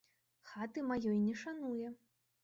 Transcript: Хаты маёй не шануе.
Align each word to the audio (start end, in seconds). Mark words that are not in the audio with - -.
Хаты 0.51 0.79
маёй 0.91 1.17
не 1.25 1.35
шануе. 1.41 1.91